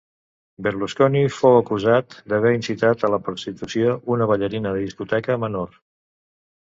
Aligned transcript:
Berlusconi 0.67 1.19
fou 1.39 1.57
acusat 1.57 2.17
d'haver 2.33 2.55
incitat 2.59 3.05
a 3.05 3.11
la 3.17 3.21
prostitució 3.29 3.93
una 4.17 4.29
ballarina 4.33 4.73
de 4.79 4.83
discoteca 4.87 5.41
menor. 5.45 5.81